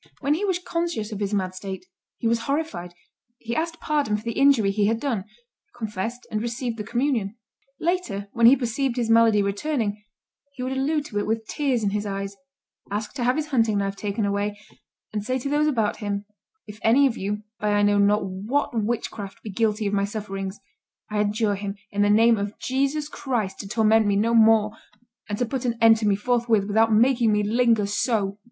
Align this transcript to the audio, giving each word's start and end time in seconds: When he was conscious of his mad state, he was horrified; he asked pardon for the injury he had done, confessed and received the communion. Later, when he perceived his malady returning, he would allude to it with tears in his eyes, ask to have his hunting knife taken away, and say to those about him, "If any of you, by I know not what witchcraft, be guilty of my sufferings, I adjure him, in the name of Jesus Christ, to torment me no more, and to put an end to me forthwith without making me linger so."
When 0.19 0.33
he 0.33 0.43
was 0.43 0.57
conscious 0.57 1.11
of 1.11 1.19
his 1.19 1.31
mad 1.31 1.53
state, 1.53 1.85
he 2.17 2.27
was 2.27 2.39
horrified; 2.49 2.95
he 3.37 3.55
asked 3.55 3.79
pardon 3.79 4.17
for 4.17 4.23
the 4.23 4.31
injury 4.31 4.71
he 4.71 4.87
had 4.87 4.99
done, 4.99 5.25
confessed 5.75 6.25
and 6.31 6.41
received 6.41 6.77
the 6.77 6.83
communion. 6.83 7.37
Later, 7.79 8.27
when 8.33 8.47
he 8.47 8.55
perceived 8.55 8.95
his 8.97 9.11
malady 9.11 9.43
returning, 9.43 10.03
he 10.55 10.63
would 10.63 10.71
allude 10.71 11.05
to 11.05 11.19
it 11.19 11.27
with 11.27 11.45
tears 11.47 11.83
in 11.83 11.91
his 11.91 12.07
eyes, 12.07 12.35
ask 12.89 13.13
to 13.13 13.23
have 13.23 13.35
his 13.35 13.49
hunting 13.49 13.77
knife 13.77 13.95
taken 13.95 14.25
away, 14.25 14.59
and 15.13 15.23
say 15.23 15.37
to 15.37 15.49
those 15.49 15.67
about 15.67 15.97
him, 15.97 16.25
"If 16.65 16.79
any 16.81 17.05
of 17.05 17.15
you, 17.15 17.43
by 17.59 17.73
I 17.75 17.83
know 17.83 17.99
not 17.99 18.25
what 18.25 18.71
witchcraft, 18.73 19.43
be 19.43 19.51
guilty 19.51 19.85
of 19.85 19.93
my 19.93 20.05
sufferings, 20.05 20.59
I 21.11 21.19
adjure 21.19 21.53
him, 21.53 21.75
in 21.91 22.01
the 22.01 22.09
name 22.09 22.37
of 22.39 22.57
Jesus 22.57 23.07
Christ, 23.07 23.59
to 23.59 23.67
torment 23.67 24.07
me 24.07 24.15
no 24.15 24.33
more, 24.33 24.71
and 25.29 25.37
to 25.37 25.45
put 25.45 25.63
an 25.63 25.77
end 25.79 25.97
to 25.97 26.07
me 26.07 26.15
forthwith 26.15 26.63
without 26.65 26.91
making 26.91 27.31
me 27.31 27.43
linger 27.43 27.85
so." 27.85 28.39